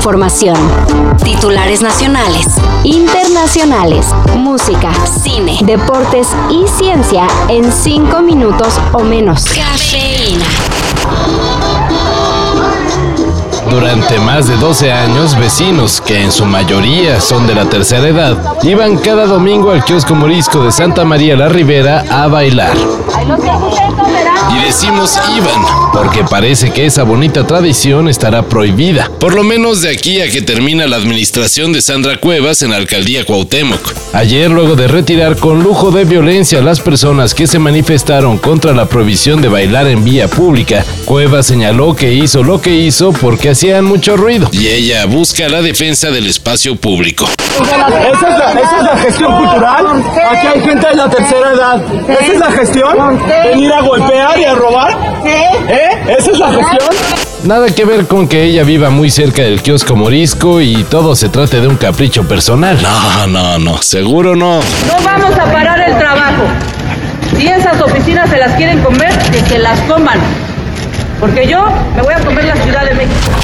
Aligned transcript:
información. 0.00 0.56
Titulares 1.22 1.82
nacionales, 1.82 2.46
internacionales, 2.84 4.06
música, 4.34 4.90
cine, 5.04 5.58
deportes 5.62 6.28
y 6.48 6.66
ciencia 6.66 7.26
en 7.48 7.70
5 7.70 8.22
minutos 8.22 8.80
o 8.94 9.00
menos. 9.00 9.44
Cafeína. 9.44 10.46
Durante 13.68 14.18
más 14.20 14.48
de 14.48 14.56
12 14.56 14.90
años, 14.90 15.38
vecinos, 15.38 16.00
que 16.00 16.22
en 16.22 16.32
su 16.32 16.46
mayoría 16.46 17.20
son 17.20 17.46
de 17.46 17.54
la 17.54 17.66
tercera 17.66 18.08
edad, 18.08 18.38
iban 18.62 18.96
cada 18.96 19.26
domingo 19.26 19.70
al 19.70 19.84
kiosco 19.84 20.14
morisco 20.14 20.64
de 20.64 20.72
Santa 20.72 21.04
María 21.04 21.36
la 21.36 21.50
Ribera 21.50 22.04
a 22.10 22.26
bailar. 22.26 22.74
Y 24.52 24.64
decimos 24.64 25.18
iban, 25.36 25.62
porque 25.92 26.24
parece 26.24 26.72
que 26.72 26.86
esa 26.86 27.04
bonita 27.04 27.46
tradición 27.46 28.08
estará 28.08 28.42
prohibida, 28.42 29.10
por 29.20 29.34
lo 29.34 29.44
menos 29.44 29.82
de 29.82 29.90
aquí 29.90 30.20
a 30.20 30.30
que 30.30 30.42
termina 30.42 30.86
la 30.86 30.96
administración 30.96 31.72
de 31.72 31.80
Sandra 31.80 32.18
Cuevas 32.18 32.62
en 32.62 32.70
la 32.70 32.76
alcaldía 32.76 33.24
Cuauhtémoc. 33.24 33.92
Ayer, 34.12 34.50
luego 34.50 34.74
de 34.74 34.88
retirar 34.88 35.36
con 35.36 35.62
lujo 35.62 35.92
de 35.92 36.04
violencia 36.04 36.58
a 36.58 36.62
las 36.62 36.80
personas 36.80 37.34
que 37.34 37.46
se 37.46 37.60
manifestaron 37.60 38.38
contra 38.38 38.72
la 38.72 38.86
prohibición 38.86 39.40
de 39.40 39.48
bailar 39.48 39.86
en 39.86 40.04
vía 40.04 40.26
pública, 40.26 40.84
Cuevas 41.04 41.46
señaló 41.46 41.94
que 41.94 42.12
hizo 42.12 42.42
lo 42.42 42.60
que 42.60 42.74
hizo 42.74 43.12
porque 43.12 43.50
hacían 43.50 43.84
mucho 43.84 44.16
ruido. 44.16 44.48
Y 44.52 44.66
ella 44.66 45.06
busca 45.06 45.48
la 45.48 45.62
defensa 45.62 46.10
del 46.10 46.26
espacio 46.26 46.76
público. 46.76 47.28
¿Esa 47.60 48.78
es, 48.78 48.82
la, 48.82 48.96
gestión 48.96 49.36
cultural? 49.36 49.86
Aquí 50.30 50.46
hay 50.46 50.60
gente 50.60 50.88
de 50.88 50.96
la 50.96 51.10
tercera 51.10 51.52
edad. 51.52 51.82
¿Esa 52.08 52.32
es 52.32 52.38
la 52.38 52.52
gestión? 52.52 53.20
¿Venir 53.44 53.72
a 53.72 53.82
golpear 53.82 54.39
y 54.40 54.44
a 54.44 54.54
robar? 54.54 54.96
¿Eh? 55.24 56.16
¿Esa 56.18 56.30
es 56.30 56.38
la 56.38 56.48
gestión? 56.48 56.88
Nada 57.44 57.66
que 57.68 57.84
ver 57.84 58.06
con 58.06 58.28
que 58.28 58.44
ella 58.44 58.64
viva 58.64 58.90
muy 58.90 59.10
cerca 59.10 59.42
del 59.42 59.62
kiosco 59.62 59.96
morisco 59.96 60.60
y 60.60 60.84
todo 60.84 61.14
se 61.16 61.28
trate 61.28 61.60
de 61.60 61.68
un 61.68 61.76
capricho 61.76 62.26
personal. 62.26 62.78
No, 62.82 63.26
no, 63.26 63.58
no, 63.58 63.82
seguro 63.82 64.36
no. 64.36 64.58
No 64.58 65.04
vamos 65.04 65.32
a 65.38 65.44
parar 65.50 65.80
el 65.80 65.96
trabajo. 65.98 66.44
Si 67.36 67.46
esas 67.46 67.80
oficinas 67.80 68.28
se 68.28 68.36
las 68.36 68.52
quieren 68.56 68.82
comer, 68.82 69.16
que 69.30 69.40
se 69.40 69.58
las 69.58 69.78
coman. 69.80 70.18
Porque 71.18 71.46
yo 71.46 71.64
me 71.96 72.02
voy 72.02 72.14
a 72.14 72.20
comer 72.20 72.44
la 72.44 72.56
Ciudad 72.56 72.84
de 72.84 72.94
México. 72.94 73.39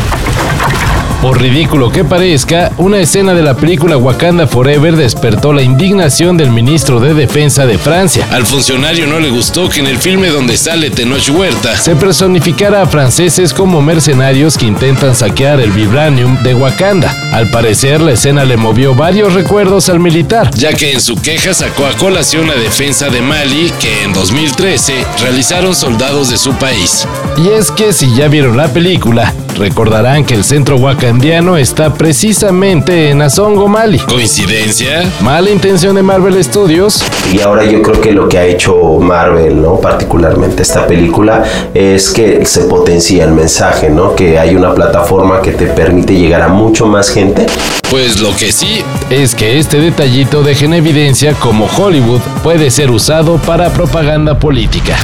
Por 1.27 1.43
ridículo 1.43 1.91
que 1.91 2.05
parezca, 2.05 2.71
una 2.79 3.01
escena 3.01 3.35
de 3.35 3.43
la 3.43 3.57
película 3.57 3.97
Wakanda 3.97 4.47
Forever 4.47 4.95
despertó 4.95 5.53
la 5.53 5.63
indignación 5.63 6.37
del 6.37 6.53
ministro 6.53 7.01
de 7.01 7.15
Defensa 7.15 7.67
de 7.67 7.79
Francia. 7.79 8.29
Al 8.31 8.47
funcionario 8.47 9.09
no 9.09 9.19
le 9.19 9.31
gustó 9.31 9.69
que 9.69 9.81
en 9.81 9.89
el 9.89 9.99
filme 9.99 10.29
donde 10.29 10.57
sale 10.57 10.89
Tenoch 10.89 11.29
Huerta 11.31 11.77
se 11.79 11.97
personificara 11.97 12.81
a 12.83 12.87
franceses 12.87 13.53
como 13.53 13.83
mercenarios 13.83 14.57
que 14.57 14.67
intentan 14.67 15.17
saquear 15.17 15.59
el 15.59 15.73
vibranium 15.73 16.41
de 16.45 16.55
Wakanda. 16.55 17.13
Al 17.33 17.51
parecer, 17.51 18.01
la 18.01 18.13
escena 18.13 18.45
le 18.45 18.57
movió 18.57 18.95
varios 18.95 19.35
recuerdos 19.35 19.89
al 19.89 19.99
militar, 19.99 20.53
ya 20.55 20.75
que 20.75 20.93
en 20.93 21.01
su 21.01 21.21
queja 21.21 21.53
sacó 21.55 21.87
a 21.87 21.93
colación 21.95 22.47
la 22.47 22.55
defensa 22.55 23.09
de 23.09 23.21
Mali 23.21 23.73
que 23.81 24.05
en 24.05 24.13
2013 24.13 25.05
realizaron 25.23 25.75
soldados 25.75 26.31
de 26.31 26.39
su 26.39 26.53
país. 26.53 27.05
Y 27.37 27.49
es 27.49 27.73
que 27.73 27.93
si 27.93 28.15
ya 28.15 28.29
vieron 28.29 28.57
la 28.57 28.69
película, 28.69 29.35
recordarán 29.59 30.25
que 30.25 30.35
el 30.35 30.45
centro 30.45 30.77
Wakanda 30.77 31.16
Está 31.17 31.93
precisamente 31.95 33.11
en 33.11 33.23
Azongo, 33.23 33.67
Mali. 33.67 33.99
¿Coincidencia? 33.99 35.11
¿Mala 35.21 35.51
intención 35.51 35.97
de 35.97 36.03
Marvel 36.03 36.43
Studios? 36.45 37.03
Y 37.33 37.41
ahora 37.41 37.65
yo 37.65 37.83
creo 37.83 38.01
que 38.01 38.13
lo 38.13 38.29
que 38.29 38.39
ha 38.39 38.45
hecho 38.45 38.75
Marvel, 39.01 39.61
¿no? 39.61 39.81
Particularmente 39.81 40.63
esta 40.63 40.87
película, 40.87 41.43
es 41.75 42.11
que 42.11 42.45
se 42.45 42.63
potencia 42.65 43.25
el 43.25 43.33
mensaje, 43.33 43.89
¿no? 43.89 44.15
Que 44.15 44.39
hay 44.39 44.55
una 44.55 44.75
plataforma 44.75 45.41
que 45.41 45.53
te 45.53 45.67
permite 45.67 46.15
llegar 46.15 46.43
a 46.43 46.49
mucho 46.49 46.87
más 46.87 47.11
gente. 47.11 47.47
Pues 47.91 48.21
lo 48.21 48.37
que 48.37 48.53
sí 48.53 48.85
es 49.11 49.35
que 49.35 49.59
este 49.59 49.81
detallito 49.81 50.43
deja 50.43 50.67
en 50.67 50.75
evidencia 50.75 51.33
cómo 51.33 51.67
Hollywood 51.77 52.21
puede 52.43 52.71
ser 52.71 52.91
usado 52.91 53.39
para 53.39 53.71
propaganda 53.71 54.39
política. 54.39 54.97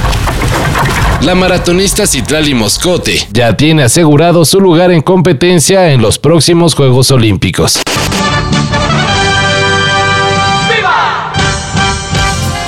La 1.24 1.36
maratonista 1.36 2.04
Citlali 2.04 2.52
Moscote 2.52 3.28
ya 3.30 3.56
tiene 3.56 3.84
asegurado 3.84 4.44
su 4.44 4.60
lugar 4.60 4.90
en 4.90 5.02
competencia 5.02 5.92
en 5.92 6.02
los 6.02 6.18
próximos 6.18 6.74
Juegos 6.74 7.12
Olímpicos. 7.12 7.80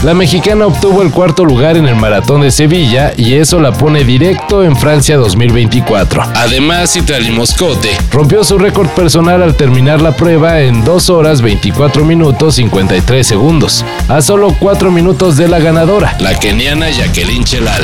La 0.04 0.12
mexicana 0.12 0.66
obtuvo 0.66 1.00
el 1.00 1.10
cuarto 1.10 1.46
lugar 1.46 1.78
en 1.78 1.88
el 1.88 1.96
Maratón 1.96 2.42
de 2.42 2.50
Sevilla 2.50 3.14
y 3.16 3.36
eso 3.36 3.58
la 3.58 3.72
pone 3.72 4.04
directo 4.04 4.62
en 4.62 4.76
Francia 4.76 5.16
2024. 5.16 6.24
Además, 6.34 6.92
Citrali 6.92 7.30
Moscote 7.30 7.88
rompió 8.12 8.44
su 8.44 8.58
récord 8.58 8.88
personal 8.88 9.42
al 9.42 9.56
terminar 9.56 10.02
la 10.02 10.14
prueba 10.14 10.60
en 10.60 10.84
2 10.84 11.08
horas 11.08 11.40
24 11.40 12.04
minutos 12.04 12.56
53 12.56 13.26
segundos, 13.26 13.82
a 14.08 14.20
solo 14.20 14.54
4 14.60 14.90
minutos 14.90 15.38
de 15.38 15.48
la 15.48 15.58
ganadora, 15.58 16.14
la 16.20 16.38
keniana 16.38 16.90
Jacqueline 16.90 17.44
Chelal. 17.44 17.82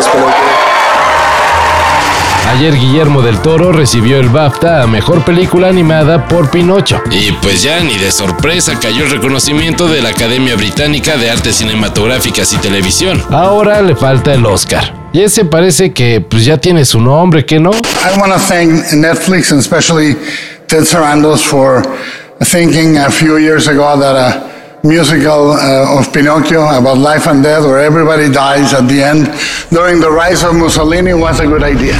Ayer 2.47 2.73
Guillermo 2.75 3.21
del 3.21 3.39
Toro 3.39 3.73
recibió 3.73 4.19
el 4.19 4.29
BAFTA 4.29 4.81
a 4.81 4.87
Mejor 4.87 5.23
Película 5.25 5.67
Animada 5.67 6.27
por 6.29 6.49
Pinocho. 6.49 7.01
Y 7.11 7.33
pues 7.33 7.61
ya 7.61 7.81
ni 7.81 7.97
de 7.97 8.09
sorpresa 8.09 8.79
cayó 8.79 9.03
el 9.03 9.11
reconocimiento 9.11 9.87
de 9.89 10.01
la 10.01 10.09
Academia 10.09 10.55
Británica 10.55 11.17
de 11.17 11.29
Artes 11.29 11.57
Cinematográficas 11.57 12.53
y 12.53 12.57
Televisión. 12.57 13.21
Ahora 13.31 13.81
le 13.81 13.95
falta 13.97 14.33
el 14.33 14.45
Oscar. 14.45 15.09
Y 15.11 15.21
ese 15.21 15.43
parece 15.43 15.91
que 15.91 16.21
pues 16.21 16.45
ya 16.45 16.57
tiene 16.57 16.85
su 16.85 17.01
nombre, 17.01 17.45
¿qué 17.45 17.59
no? 17.59 17.71
I 17.71 18.17
want 18.17 18.31
to 18.31 18.39
thank 18.39 18.93
Netflix 18.93 19.51
and 19.51 19.59
especially 19.59 20.15
Ted 20.67 20.85
Sarandos 20.85 21.43
for 21.43 21.83
thinking 22.39 22.97
a 22.97 23.11
few 23.11 23.37
years 23.37 23.67
ago 23.67 23.99
that 23.99 24.15
a 24.15 24.87
musical 24.87 25.51
uh, 25.51 25.99
of 25.99 26.13
Pinocchio 26.13 26.65
about 26.65 26.97
life 26.97 27.27
and 27.27 27.43
death 27.43 27.65
where 27.65 27.79
everybody 27.79 28.31
dies 28.31 28.73
at 28.73 28.87
the 28.87 29.03
end 29.03 29.27
during 29.69 29.99
the 29.99 30.09
rise 30.09 30.43
of 30.43 30.55
Mussolini 30.55 31.13
was 31.13 31.41
a 31.41 31.45
good 31.45 31.63
idea 31.63 31.97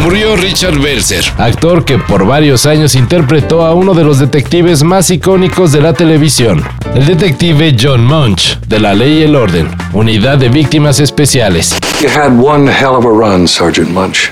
murió 0.00 0.36
Richard 0.36 0.78
Belzer, 0.78 1.24
actor 1.38 1.84
que 1.84 1.98
por 1.98 2.26
varios 2.26 2.66
años 2.66 2.94
interpretó 2.94 3.64
a 3.64 3.74
uno 3.74 3.94
de 3.94 4.04
los 4.04 4.18
detectives 4.18 4.82
más 4.82 5.10
icónicos 5.10 5.72
de 5.72 5.80
la 5.80 5.92
televisión, 5.92 6.62
el 6.94 7.06
detective 7.06 7.76
John 7.80 8.04
Munch, 8.04 8.58
de 8.66 8.80
La 8.80 8.94
Ley 8.94 9.20
y 9.20 9.22
el 9.24 9.36
Orden, 9.36 9.68
Unidad 9.92 10.38
de 10.38 10.48
Víctimas 10.48 11.00
Especiales. 11.00 11.76
You 12.00 12.08
had 12.08 12.32
one 12.38 12.70
hell 12.70 12.94
of 12.94 13.04
a 13.04 13.10
run, 13.10 13.46
Sergeant 13.46 13.90
Munch. 13.90 14.30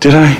Did 0.00 0.14
I? 0.14 0.38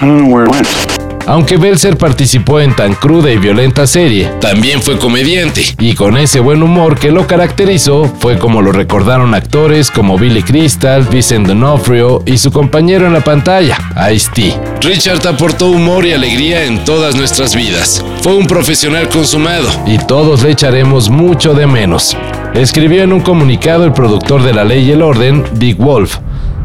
I 0.00 0.06
don't 0.06 0.18
know 0.18 0.34
where 0.34 0.44
it 0.44 0.50
went. 0.50 0.93
Aunque 1.26 1.56
Belzer 1.56 1.96
participó 1.96 2.60
en 2.60 2.76
tan 2.76 2.94
cruda 2.94 3.32
y 3.32 3.38
violenta 3.38 3.86
serie, 3.86 4.30
también 4.40 4.82
fue 4.82 4.98
comediante, 4.98 5.64
y 5.78 5.94
con 5.94 6.18
ese 6.18 6.40
buen 6.40 6.62
humor 6.62 6.98
que 6.98 7.10
lo 7.10 7.26
caracterizó, 7.26 8.12
fue 8.18 8.38
como 8.38 8.60
lo 8.60 8.72
recordaron 8.72 9.34
actores 9.34 9.90
como 9.90 10.18
Billy 10.18 10.42
Crystal, 10.42 11.02
Vincent 11.02 11.46
D'Onofrio 11.46 12.22
y 12.26 12.36
su 12.36 12.52
compañero 12.52 13.06
en 13.06 13.14
la 13.14 13.22
pantalla, 13.22 13.78
Ice-T. 14.12 14.54
Richard 14.82 15.26
aportó 15.26 15.68
humor 15.68 16.04
y 16.04 16.12
alegría 16.12 16.64
en 16.64 16.84
todas 16.84 17.16
nuestras 17.16 17.54
vidas. 17.56 18.04
Fue 18.20 18.34
un 18.34 18.46
profesional 18.46 19.08
consumado, 19.08 19.68
y 19.86 19.96
todos 19.96 20.42
le 20.42 20.50
echaremos 20.50 21.08
mucho 21.08 21.54
de 21.54 21.66
menos. 21.66 22.14
Escribió 22.54 23.02
en 23.02 23.12
un 23.12 23.20
comunicado 23.20 23.84
el 23.84 23.92
productor 23.92 24.42
de 24.42 24.52
La 24.52 24.64
Ley 24.64 24.84
y 24.84 24.92
el 24.92 25.02
Orden, 25.02 25.42
Dick 25.54 25.78
Wolf. 25.78 26.18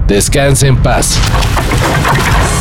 Descanse 0.08 0.68
en 0.68 0.76
paz. 0.78 1.18